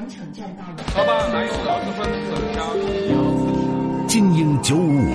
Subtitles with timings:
[0.00, 0.76] 完城站到了。
[0.96, 5.14] 老板，还有螺蛳粉等加一精英九五五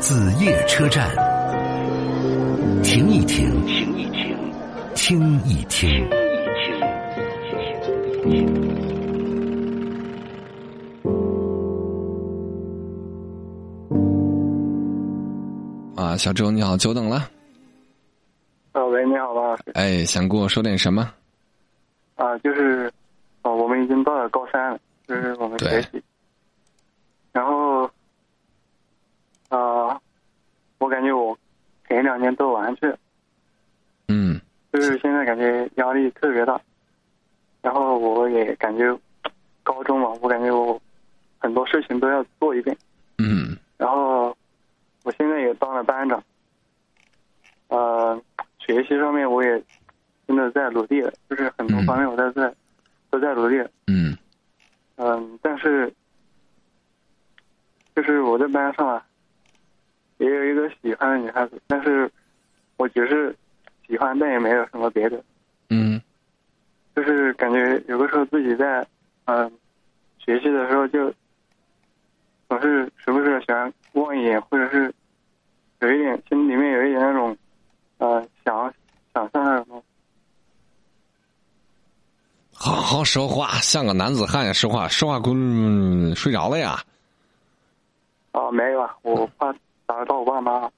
[0.00, 1.10] 子夜车站，
[2.82, 4.34] 停一停，停一停，
[4.94, 6.08] 听一听。
[15.94, 17.28] 啊，小周你好，久等了。
[18.72, 19.62] 啊，喂，你好，王老师。
[19.74, 21.06] 哎，想跟我说点什么？
[22.16, 22.90] 啊，就是，
[23.44, 26.02] 啊，我们已经到了高三了，就是我们学习。
[27.30, 27.84] 然后，
[29.50, 30.00] 啊，
[30.78, 31.38] 我感觉我
[31.86, 32.98] 前两年都玩去了，
[34.08, 34.40] 嗯
[34.72, 36.58] 就是现在感觉压力特别大。
[37.60, 38.98] 然后我也感觉，
[39.62, 40.80] 高中嘛，我感觉我
[41.38, 42.76] 很多事情都要做一遍。
[43.18, 44.34] 嗯然后，
[45.02, 46.22] 我现在也当了班长。
[47.68, 48.18] 呃，
[48.58, 49.62] 学习上面我也
[50.26, 52.54] 真的在努力了，就是很多嗯方面我都在、都
[53.18, 53.70] 在努力了。
[53.86, 54.16] 嗯
[54.96, 55.92] 嗯，但是
[57.96, 59.06] 就是我在班上啊，
[60.18, 62.10] 也有一个喜欢的女孩子，但是
[62.76, 63.34] 我只是
[63.86, 65.22] 喜欢，但也没有什么别的，
[65.70, 66.00] 嗯
[66.94, 68.86] 就是感觉有的时候自己在
[69.24, 69.50] 嗯
[70.18, 71.12] 学习的时候就
[72.48, 74.94] 总是时不时喜欢望一眼，或者是
[75.80, 77.36] 有一点心里面有一点那种
[77.98, 78.72] 呃想
[79.12, 79.82] 想象那种
[82.64, 84.50] 好好说话，像个男子汉呀！
[84.50, 86.82] 说话说话，滚，睡着了呀？
[88.32, 89.52] 啊没有啊，我怕
[89.84, 90.70] 打扰到我爸妈。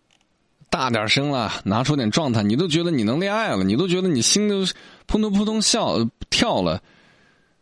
[0.69, 2.43] 大点声了，拿出点状态。
[2.43, 4.65] 你都觉得你能恋爱了，你都觉得你心都
[5.07, 5.95] 扑通扑通笑
[6.29, 6.83] 跳了，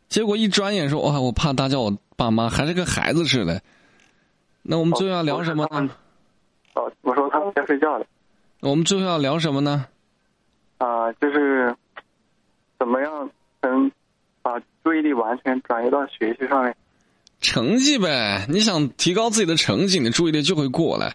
[0.09, 3.61] 结果一转眼说哇，我怕打搅我爸妈，还是个孩子似的。
[4.63, 5.91] 那我们最后要聊什么呢？
[6.73, 8.07] 哦，我说他们在睡觉了。
[8.61, 9.85] 我们最后要聊什么呢？
[10.79, 11.77] 啊、就是
[12.79, 13.31] 怎么样
[14.85, 16.77] 注意力完全转移到学习上面？
[17.41, 21.13] 成绩呗，你想提高自己的成绩，你的注意力就会过来。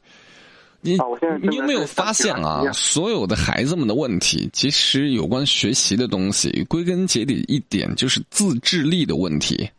[0.81, 0.97] 你
[1.41, 9.69] 你有没有发现啊所有的孩子们的问题，其实有关学习的东西，归根结底一点就是自制力的问题。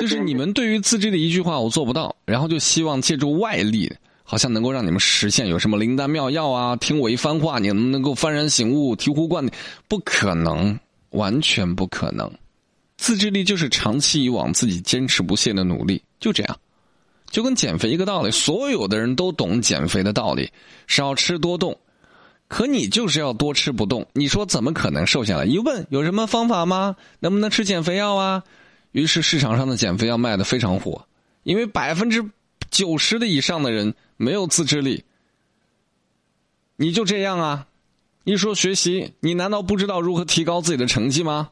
[0.00, 3.92] 就是你们对于自制力一句话我做不到，然后就希望借助外力，
[4.22, 9.52] 好像能够让你们实现有什么灵丹妙药啊，听我一番话，你能能够幡然醒悟、醍醐灌顶，
[9.88, 10.78] 不可能，
[11.10, 12.30] 完全不可能。
[13.02, 16.56] 自制力就是长期以往自己坚持不懈的努力，就这样，
[17.28, 18.30] 就跟减肥一个道理。
[18.30, 20.48] 所有的人都懂减肥的道理，
[20.86, 21.76] 少吃多动。
[22.46, 25.44] 可你就是要多吃不动，你说怎么可能瘦下来？
[25.44, 26.94] 一问有什么方法吗？
[27.18, 28.44] 能不能吃减肥药啊？
[28.92, 31.04] 于是市场上的减肥药卖的非常火，
[31.42, 32.24] 因为百分之
[32.70, 35.02] 九十的以上的人没有自制力。
[36.76, 37.66] 你就这样啊？
[38.22, 41.50] 一说学习，你难道不知道如何提高自己的成绩吗？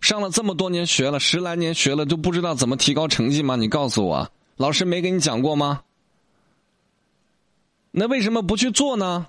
[0.00, 3.56] 上了这么多年学了，十来年学了，就不知道怎么提高成绩吗？
[3.56, 5.82] 你告诉我，老师没给你讲过吗？
[7.90, 9.26] 那为什么不去做呢？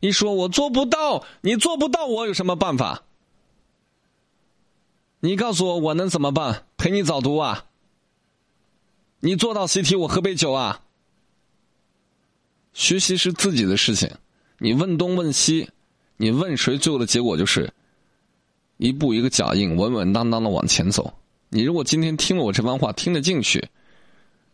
[0.00, 3.02] 一说我做不到，你做不到，我有什么办法？
[5.20, 6.64] 你告诉我，我能怎么办？
[6.76, 7.66] 陪你早读啊？
[9.20, 10.82] 你做到习题，我喝杯酒啊？
[12.72, 14.10] 学习是自己的事情，
[14.58, 15.68] 你问东问西，
[16.16, 17.70] 你问谁，最后的结果就是
[18.80, 21.12] 一步一个脚印，稳稳当当的往前走。
[21.50, 23.62] 你如果今天听了我这番话，听得进去，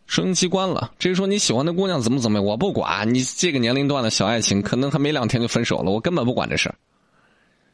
[0.08, 0.92] 收音机关了。
[0.98, 3.14] 至于说你喜欢的姑娘怎么怎么样，我不管。
[3.14, 6.74] 你这个年龄段的小爱情，可能还没两天就分手了，我根本不管这事儿。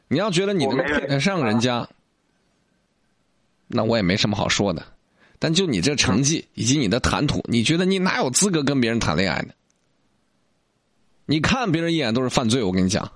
[0.09, 1.89] 你要觉得你能配得上人家，
[3.67, 4.85] 那我也没什么好说的。
[5.39, 9.53] 但就你这成绩以及你的谈吐，你觉得你哪有资格跟别人谈恋爱呢？
[11.25, 13.11] 你看别人一眼都是犯罪，我跟你讲。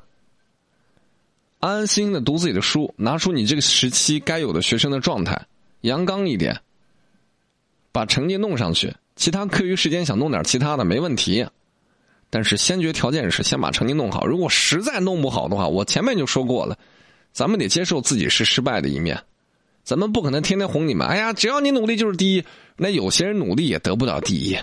[1.60, 5.48] 安安心心的读自己的书，拿出你这个时期该有的学生的状态，
[5.82, 6.62] 阳刚一点，
[7.92, 8.94] 把成绩弄上去。
[9.16, 11.48] 其他课余时间想弄点其他的没问题，
[12.30, 14.28] 但是先决条件是先把成绩弄好。
[14.28, 16.78] 如果实在弄不好的话，我前面就说过了，
[17.32, 19.20] 咱们得接受自己是失败的一面。
[19.84, 22.44] 咱们不可能天天哄你们，哎呀，只要你努力就是第一。
[22.76, 24.56] 那有些人努力也得不到第一，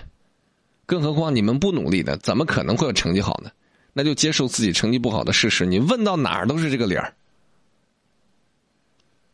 [0.85, 3.51] 更何况你们不努力的，怎么可能会有成绩好呢？
[3.97, 5.65] 那就接受自己成绩不好的事实。
[5.65, 7.13] 你问到哪儿都是这个理儿。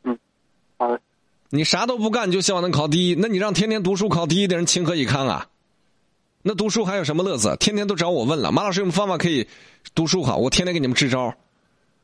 [0.04, 0.20] 嗯
[0.78, 1.02] 好的，
[1.50, 5.50] 你啥都不干，你就希望能考第一，那你让天天读书考第一的人情何以堪啊？
[6.44, 7.58] 那读书还有什么乐子？
[7.60, 9.48] 天天都找我问了，马老师有方法可以
[9.96, 10.38] 读书好？
[10.38, 11.36] 我天天给你们支招。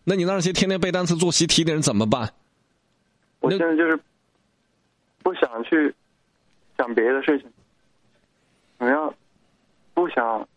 [0.04, 2.34] 那你让那些天天背单词、做习题的人怎么办？
[3.40, 4.00] 我现在就是
[5.22, 5.94] 不想去
[6.76, 7.52] 想别的事情，
[8.80, 9.14] 我要
[9.94, 10.48] 不想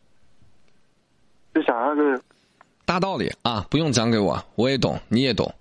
[1.54, 2.22] 就想那个
[2.84, 5.52] 大道理啊，不用讲给我，我也懂，你也懂。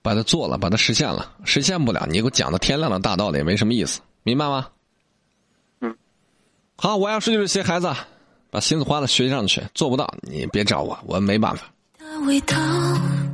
[0.00, 1.34] 把它做了，把它实现了。
[1.44, 4.68] 实现不了，你给我讲的天亮的大道理也没什么意思，明白吗？
[5.80, 5.94] 嗯。
[6.76, 7.92] 好，我要说就是些孩子，
[8.50, 9.62] 把心思花在学习上去。
[9.74, 11.64] 做不到，你别找我，我没办法。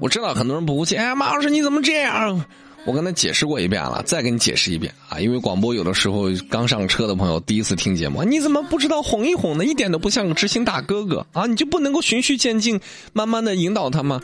[0.00, 2.44] 我知道很多人不服气，哎，马老师你怎么这样？
[2.86, 5.18] 我跟他解释过一遍了，再给你解释一遍啊！
[5.18, 9.64] 因为广播有的时候刚上车的朋友第一次听节目，你怎么不知道哄一哄呢？
[9.64, 11.46] 一点都不像个知心大哥哥啊！
[11.46, 12.78] 你就不能够循序渐进，
[13.12, 14.20] 慢慢的引导他吗？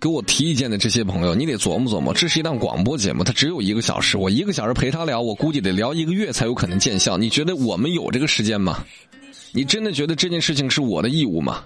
[0.00, 7.16] 给我提意见的这些朋友，你得琢磨琢磨，这是一档广播节目，它只有一个小时，我一个小时陪他聊，我估计得聊一个月才有可能见效。
[7.16, 8.84] 你觉得我们有这个时间吗？
[9.52, 11.64] 你真的觉得这件事情是我的义务吗？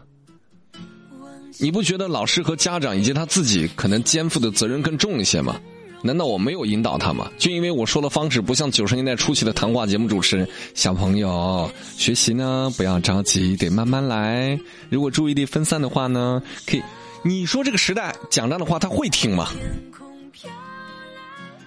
[1.58, 5.60] 你不觉得老师和家长以及他自己可能肩负的责任更重一些吗？
[6.02, 7.30] 难道我没有引导他吗？
[7.38, 14.58] 就因为我说的方式不像九十年代初期的谈话节目主持人，小朋友学习呢不要着急，得慢慢来。
[14.90, 16.82] 如果注意力分散的话呢，可以。
[17.22, 19.48] 你说这个时代讲这样的话他会听吗？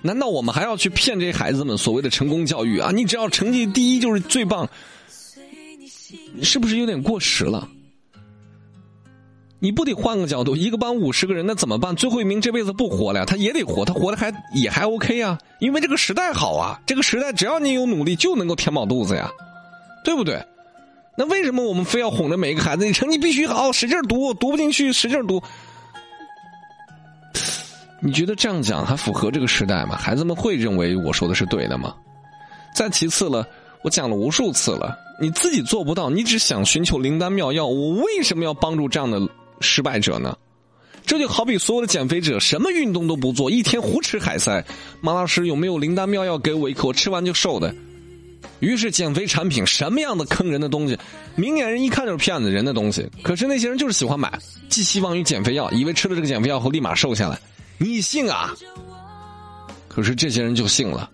[0.02, 2.92] 难道我们还要去骗这些孩子们所谓的成功教育啊？
[2.94, 4.70] 你只要成绩第一就是最棒，
[6.42, 7.68] 是不是有点过时了？
[9.60, 11.96] 你不得换个角度，一个班五十个人，那怎么办？
[11.96, 19.30] 最后一名这辈子不活了，他也得活，他活的还也还 OK 啊，因为这个时代好啊，这个时代只要你有努力，就能够填饱肚子呀，
[20.04, 20.42] 对不对？
[21.18, 22.86] 那为什么我们非要哄着每一个孩子？
[22.86, 25.44] 你成绩必须好，使劲读，读不进去使劲读。
[28.02, 29.98] 你觉得这样讲还符合这个时代吗？
[29.98, 31.94] 孩子们会认为我说的是对的吗？
[32.74, 33.46] 再其次了，
[33.84, 39.20] 我讲了无数次了，你自己做不到，你只想寻求灵丹妙药，我为什么要帮助这样的？
[39.62, 40.38] 失败者呢？
[41.06, 44.64] 这就好比所有的减肥者，什么运动都不做，一天胡吃海塞。
[45.02, 47.74] 马老师有没有灵丹妙药给我一口，吃完就瘦的？
[48.60, 50.98] 于是减肥产品什么样的坑人的东西，
[51.36, 53.10] 明眼人一看就是骗子人的东西。
[53.24, 57.40] 可是那些人就是喜欢买，寄希望于减肥药，以为吃了这个减肥药后立马瘦下来。
[57.78, 58.54] 你信啊？
[59.88, 61.10] 可是这些人就信了，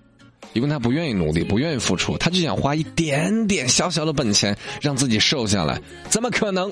[0.54, 6.70] 因为他不愿意努力，不愿意付出，他就想花一点点小小的本钱让自己瘦下来，怎么可能？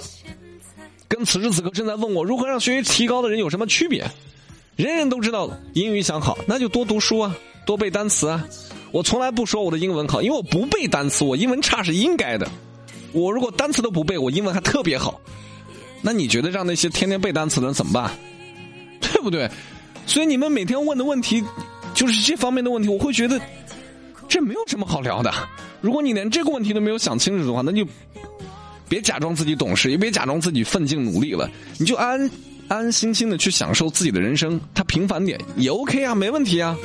[1.13, 4.04] 跟此时此刻正在问我如何让学习提高的人有什么区别？
[4.75, 7.36] 人人都知道英语想好，那就多读书啊，
[7.68, 8.44] 多背单词啊。
[8.92, 12.50] 我从来不说我的英文好，因为我不背单词，我英文差是应该的。
[13.12, 15.21] 我如果单词都不背，我英文还特别好。
[16.01, 18.09] 那你觉得让那些天天背单词的人怎么办？
[19.00, 19.48] 对不对？
[20.07, 21.44] 所以你们每天问的问题
[21.94, 23.39] 就是这方面的问题，我会觉得
[24.27, 25.31] 这没有什么好聊的。
[25.80, 27.86] 如果你连这个问题都没有想清楚的话，那就。
[28.94, 31.50] 别假装自己懂事，也别假装自己奋进努力了，
[31.80, 32.30] 你就安
[32.68, 34.62] 安心心的去享受自己的人生。
[34.72, 36.78] 他平凡点也 OK 啊，没问题啊。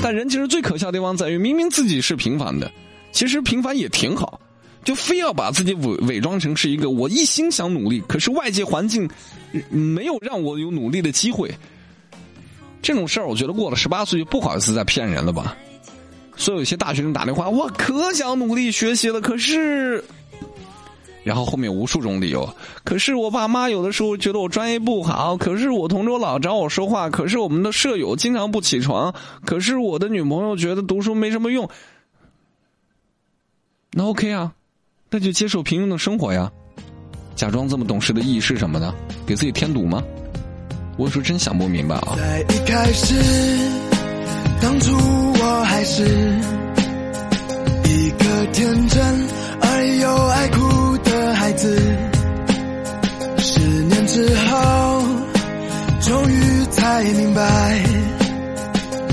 [0.00, 2.70] 但人其实最可笑的地方在于，明明自己是平凡的，
[3.10, 4.40] 其实平凡也挺好，
[4.84, 9.10] 就非要把自己伪伪装成是一个我一心想努力，可是外界环境
[9.68, 11.52] 没有让我有努力的机会。
[12.80, 15.56] 这种事儿，我觉得过了十八岁就不好意思再骗人了吧。
[16.36, 20.04] 所以有些大学生打电话，我可想努力学习了，可是。
[21.22, 22.48] 然后后面无数种理由，
[22.84, 29.14] 可是我爸妈有的时候觉得我专业不好，可是我同桌老找我说话，可是我们的舍友经常不起床，
[29.44, 31.68] 可是我的女朋友觉得读书没什么用。
[33.92, 34.52] 那 OK 啊，
[35.10, 36.50] 那就接受平庸的生活呀。
[37.34, 38.94] 假装这么懂事的意义是什么呢？
[39.26, 40.02] 给自己添堵吗？
[40.96, 42.14] 我有时候真想不明白啊。
[42.16, 43.14] 在一开始，
[44.60, 46.04] 当初我还是
[47.88, 49.09] 一个天真
[57.30, 57.80] 明白，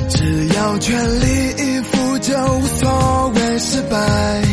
[0.09, 1.25] 只要全力
[1.57, 4.46] 以赴，就无所谓失败。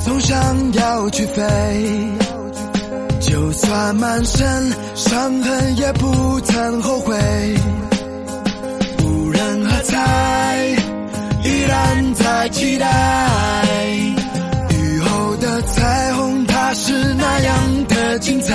[0.00, 1.42] 总想要去飞，
[3.20, 7.16] 就算满身伤痕也不曾后悔。
[9.02, 10.66] 无人喝彩，
[11.42, 12.86] 依然在期待
[14.70, 18.54] 雨后的彩虹，它是那样的精彩。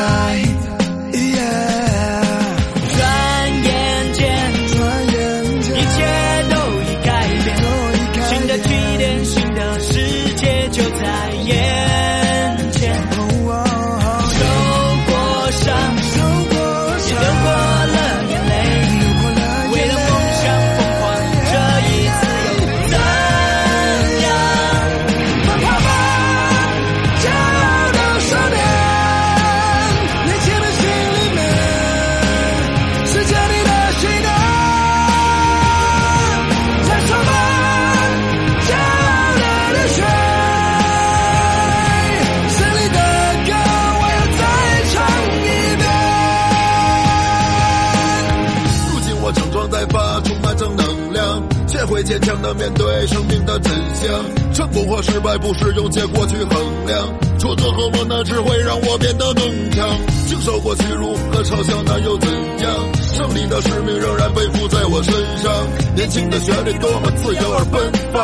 [50.22, 54.54] 充满正能量，学会坚强的面对生命的真相。
[54.54, 57.08] 成功和失败不是用结果去衡量，
[57.38, 59.88] 挫折和磨难只会让我变得更强。
[60.28, 62.76] 经受过屈辱和嘲笑，那又怎样？
[63.14, 65.52] 胜利的使命仍然背负在我身上。
[65.96, 68.24] 年轻的旋律多么自由而奔放，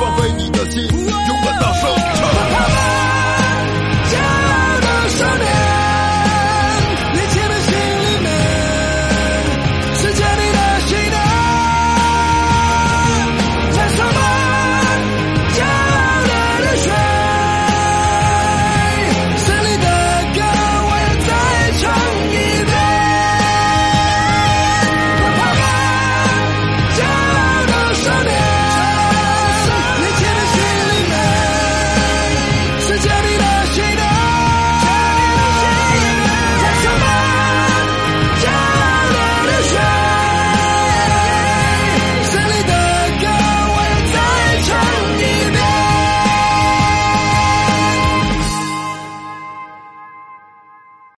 [0.00, 3.05] 放飞你的心，勇敢大声唱